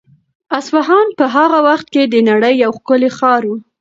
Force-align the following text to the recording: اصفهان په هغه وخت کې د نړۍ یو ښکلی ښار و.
اصفهان 0.59 1.07
په 1.17 1.25
هغه 1.35 1.59
وخت 1.67 1.87
کې 1.93 2.03
د 2.07 2.15
نړۍ 2.29 2.53
یو 2.63 2.71
ښکلی 2.77 3.09
ښار 3.17 3.41
و. 3.47 3.51